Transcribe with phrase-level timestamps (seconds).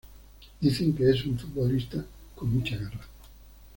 [0.59, 2.03] Dicen que es un futbolista
[2.35, 3.05] con mucha garra.